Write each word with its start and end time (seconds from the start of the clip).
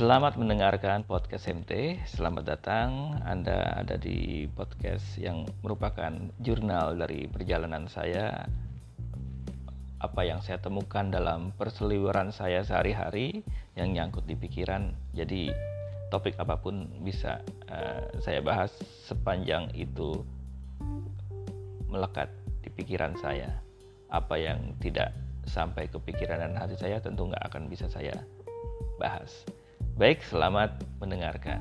Selamat 0.00 0.40
mendengarkan 0.40 1.04
podcast 1.04 1.44
MT. 1.44 2.00
Selamat 2.08 2.48
datang. 2.48 3.20
Anda 3.20 3.84
ada 3.84 4.00
di 4.00 4.48
podcast 4.48 5.20
yang 5.20 5.44
merupakan 5.60 6.08
jurnal 6.40 6.96
dari 6.96 7.28
perjalanan 7.28 7.84
saya. 7.84 8.48
Apa 10.00 10.24
yang 10.24 10.40
saya 10.40 10.56
temukan 10.56 11.12
dalam 11.12 11.52
perseliweran 11.52 12.32
saya 12.32 12.64
sehari-hari 12.64 13.44
yang 13.76 13.92
nyangkut 13.92 14.24
di 14.24 14.40
pikiran. 14.40 14.96
Jadi 15.12 15.52
topik 16.08 16.32
apa 16.40 16.56
pun 16.56 16.88
bisa 17.04 17.44
uh, 17.68 18.08
saya 18.24 18.40
bahas 18.40 18.72
sepanjang 19.04 19.68
itu 19.76 20.24
melekat 21.92 22.32
di 22.64 22.72
pikiran 22.72 23.20
saya. 23.20 23.52
Apa 24.08 24.40
yang 24.40 24.80
tidak 24.80 25.12
sampai 25.44 25.92
ke 25.92 26.00
pikiran 26.00 26.40
dan 26.40 26.56
hati 26.56 26.80
saya 26.80 27.04
tentu 27.04 27.28
nggak 27.28 27.52
akan 27.52 27.68
bisa 27.68 27.84
saya 27.92 28.16
bahas. 28.96 29.44
Baik, 30.00 30.24
selamat 30.32 30.80
mendengarkan. 30.96 31.60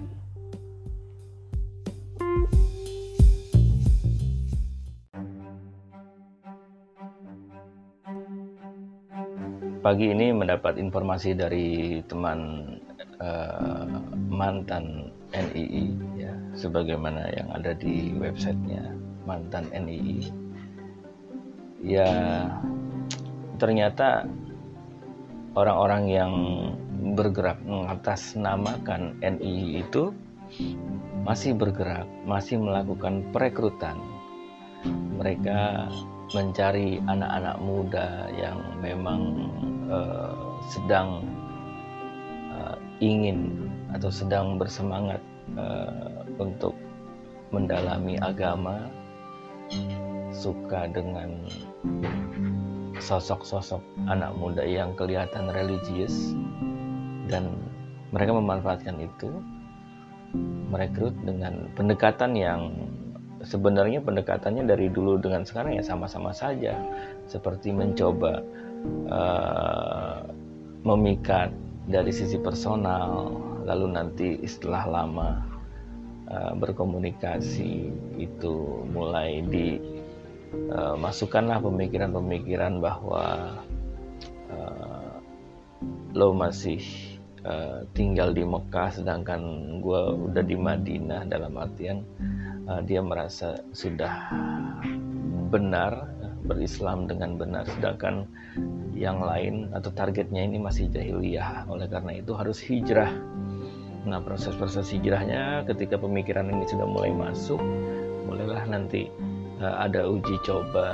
Pagi 9.83 10.15
ini 10.15 10.31
mendapat 10.31 10.79
informasi 10.79 11.35
dari 11.35 11.99
teman 12.07 12.39
uh, 13.19 14.07
mantan 14.31 15.11
NII 15.35 15.99
ya, 16.15 16.31
sebagaimana 16.55 17.27
yang 17.35 17.51
ada 17.51 17.75
di 17.75 18.15
websitenya 18.15 18.87
mantan 19.27 19.67
NII. 19.75 20.31
Ya, 21.83 22.07
ternyata 23.59 24.23
orang-orang 25.59 26.03
yang 26.07 26.33
bergerak 26.99 27.59
mengatasnamakan 27.63 29.15
NII 29.23 29.83
itu 29.83 30.11
masih 31.23 31.55
bergerak, 31.55 32.07
masih 32.27 32.59
melakukan 32.59 33.23
perekrutan. 33.31 33.99
Mereka 35.19 35.91
mencari 36.31 37.01
anak-anak 37.09 37.57
muda 37.59 38.29
yang 38.37 38.59
memang 38.79 39.21
uh, 39.91 40.55
sedang 40.71 41.25
uh, 42.53 42.77
ingin 43.03 43.67
atau 43.91 44.13
sedang 44.13 44.55
bersemangat 44.61 45.19
uh, 45.57 46.23
untuk 46.37 46.77
mendalami 47.49 48.15
agama, 48.21 48.87
suka 50.29 50.85
dengan 50.89 51.49
sosok-sosok 53.01 53.81
anak 54.11 54.33
muda 54.37 54.61
yang 54.61 54.93
kelihatan 54.93 55.49
religius 55.49 56.37
dan 57.29 57.55
mereka 58.09 58.33
memanfaatkan 58.33 58.97
itu 58.99 59.29
merekrut 60.69 61.13
dengan 61.25 61.69
pendekatan 61.73 62.37
yang 62.37 62.73
sebenarnya 63.41 64.03
pendekatannya 64.03 64.67
dari 64.67 64.91
dulu 64.91 65.17
dengan 65.17 65.47
sekarang 65.47 65.79
ya 65.79 65.83
sama-sama 65.85 66.35
saja. 66.35 66.75
Seperti 67.29 67.71
mencoba 67.71 68.43
uh, 69.09 70.27
memikat 70.83 71.53
dari 71.89 72.13
sisi 72.13 72.37
personal 72.37 73.33
lalu 73.65 73.87
nanti 73.93 74.27
setelah 74.45 74.85
lama 74.85 75.29
uh, 76.29 76.53
berkomunikasi 76.57 77.89
itu 78.17 78.85
mulai 78.89 79.41
di 79.45 79.77
uh, 80.73 80.97
masukkanlah 80.97 81.61
pemikiran-pemikiran 81.61 82.81
bahwa 82.81 83.57
uh, 84.53 85.09
lo 86.13 86.33
masih 86.33 86.81
uh, 87.45 87.85
tinggal 87.93 88.31
di 88.31 88.43
Mekah 88.43 88.89
sedangkan 89.01 89.41
gue 89.79 90.01
udah 90.31 90.43
di 90.43 90.57
Madinah 90.57 91.27
dalam 91.27 91.55
artian 91.55 92.03
uh, 92.67 92.81
dia 92.83 92.99
merasa 92.99 93.59
sudah 93.71 94.31
benar 95.49 96.19
berislam 96.45 97.05
dengan 97.05 97.37
benar. 97.37 97.69
Sedangkan 97.69 98.25
yang 98.97 99.21
lain 99.21 99.69
atau 99.71 99.93
targetnya 99.93 100.43
ini 100.43 100.57
masih 100.57 100.89
jahiliyah. 100.89 101.69
Oleh 101.69 101.85
karena 101.85 102.17
itu 102.17 102.33
harus 102.33 102.57
hijrah. 102.63 103.13
Nah 104.07 104.19
proses-proses 104.23 104.89
hijrahnya 104.95 105.67
ketika 105.69 105.99
pemikiran 105.99 106.49
ini 106.49 106.65
sudah 106.65 106.87
mulai 106.87 107.11
masuk 107.13 107.59
mulailah 108.29 108.63
nanti 108.69 109.09
uh, 109.59 109.83
ada 109.83 110.05
uji 110.05 110.37
coba 110.45 110.87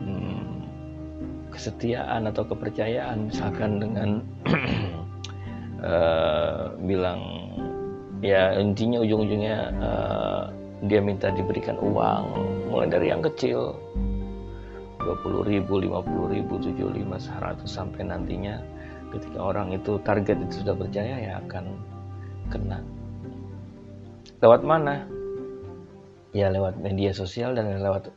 hmm, 0.00 0.64
kesetiaan 1.50 2.30
atau 2.30 2.46
kepercayaan 2.46 3.28
misalkan 3.28 3.82
dengan 3.82 4.22
uh, 5.86 6.74
bilang 6.82 7.20
ya 8.20 8.58
intinya 8.58 8.98
ujung-ujungnya 9.00 9.58
uh, 9.78 10.42
dia 10.84 11.00
minta 11.00 11.32
diberikan 11.32 11.78
uang 11.78 12.24
mulai 12.68 12.90
dari 12.90 13.06
yang 13.14 13.22
kecil. 13.24 13.78
20 15.06 15.46
ribu, 15.46 15.78
50 15.78 16.34
ribu, 16.34 16.58
75, 16.58 17.30
100 17.30 17.62
sampai 17.62 18.02
nantinya 18.02 18.58
ketika 19.14 19.38
orang 19.38 19.70
itu 19.70 20.02
target 20.02 20.34
itu 20.42 20.66
sudah 20.66 20.74
percaya 20.74 21.14
ya 21.22 21.32
akan 21.46 21.78
kena. 22.50 22.82
Lewat 24.42 24.66
mana? 24.66 25.06
Ya 26.34 26.50
lewat 26.50 26.82
media 26.82 27.14
sosial 27.14 27.54
dan 27.54 27.70
lewat 27.78 28.10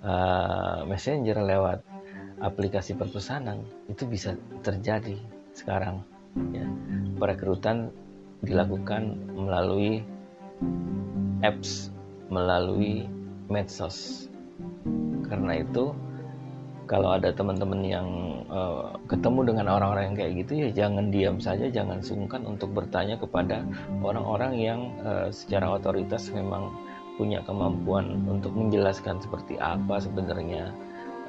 uh, 0.00 0.88
messenger 0.88 1.44
lewat 1.44 1.84
aplikasi 2.40 2.96
perpesanan. 2.96 3.60
Itu 3.92 4.08
bisa 4.08 4.32
terjadi 4.64 5.20
sekarang 5.52 6.13
ya. 6.54 6.66
Perekrutan 7.18 7.90
dilakukan 8.44 9.16
melalui 9.34 10.04
apps 11.44 11.92
melalui 12.32 13.06
medsos. 13.48 14.28
Karena 15.24 15.60
itu 15.60 15.92
kalau 16.84 17.16
ada 17.16 17.32
teman-teman 17.32 17.80
yang 17.80 18.08
uh, 18.52 18.96
ketemu 19.08 19.52
dengan 19.52 19.72
orang-orang 19.72 20.12
yang 20.12 20.16
kayak 20.20 20.32
gitu 20.44 20.52
ya 20.52 20.68
jangan 20.84 21.08
diam 21.08 21.36
saja 21.40 21.72
jangan 21.72 22.04
sungkan 22.04 22.44
untuk 22.44 22.76
bertanya 22.76 23.16
kepada 23.16 23.64
orang-orang 24.04 24.52
yang 24.60 24.80
uh, 25.00 25.32
secara 25.32 25.80
otoritas 25.80 26.28
memang 26.28 26.68
punya 27.16 27.40
kemampuan 27.46 28.26
untuk 28.28 28.52
menjelaskan 28.52 29.16
seperti 29.22 29.56
apa 29.56 30.02
sebenarnya 30.02 30.76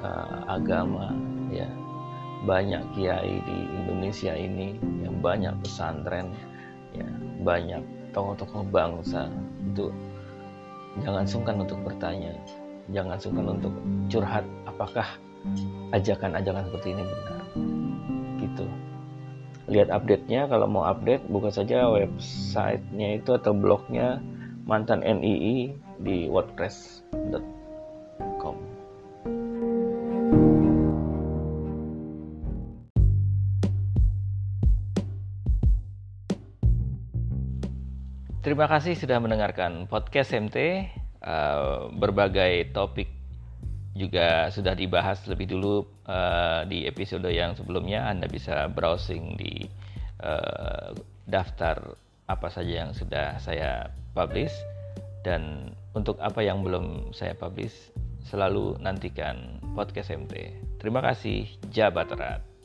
uh, 0.04 0.44
agama 0.50 1.14
ya 1.48 1.68
banyak 2.46 2.80
kiai 2.94 3.42
di 3.42 3.56
Indonesia 3.74 4.32
ini 4.32 4.78
yang 5.02 5.18
banyak 5.18 5.52
pesantren 5.66 6.30
ya 6.94 7.04
banyak 7.42 7.82
tokoh-tokoh 8.14 8.62
bangsa. 8.70 9.26
Itu 9.74 9.90
jangan 11.02 11.26
sungkan 11.26 11.60
untuk 11.60 11.76
bertanya 11.84 12.32
jangan 12.94 13.18
sungkan 13.18 13.58
untuk 13.58 13.74
curhat 14.06 14.46
apakah 14.64 15.04
ajakan-ajakan 15.90 16.62
seperti 16.70 16.94
ini 16.94 17.02
benar? 17.02 17.42
Gitu. 18.38 18.66
Lihat 19.66 19.90
update-nya 19.90 20.46
kalau 20.46 20.70
mau 20.70 20.86
update 20.86 21.26
buka 21.26 21.50
saja 21.50 21.90
websitenya 21.90 23.18
itu 23.18 23.34
atau 23.34 23.50
blognya 23.50 24.22
mantan 24.66 25.02
NII 25.02 25.74
di 26.02 26.26
wordpress.com 26.30 28.75
Terima 38.46 38.70
kasih 38.70 38.94
sudah 38.94 39.18
mendengarkan 39.18 39.90
podcast 39.90 40.30
MT. 40.30 40.54
Uh, 40.54 40.70
eh, 41.26 41.78
berbagai 41.98 42.70
topik 42.70 43.10
juga 43.98 44.54
sudah 44.54 44.70
dibahas 44.70 45.18
lebih 45.26 45.50
dulu 45.50 45.82
uh, 46.06 46.62
di 46.62 46.86
episode 46.86 47.26
yang 47.26 47.58
sebelumnya. 47.58 48.06
Anda 48.06 48.30
bisa 48.30 48.70
browsing 48.70 49.34
di 49.34 49.66
uh, 50.22 50.94
daftar 51.26 51.98
apa 52.30 52.46
saja 52.46 52.86
yang 52.86 52.94
sudah 52.94 53.34
saya 53.42 53.90
publish 54.14 54.54
dan 55.26 55.74
untuk 55.98 56.14
apa 56.22 56.38
yang 56.38 56.62
belum 56.62 57.10
saya 57.10 57.34
publish 57.34 57.90
selalu 58.30 58.78
nantikan 58.78 59.58
podcast 59.74 60.14
MT. 60.14 60.54
Terima 60.78 61.02
kasih, 61.02 61.50
Jabat 61.74 62.14
Erat. 62.14 62.55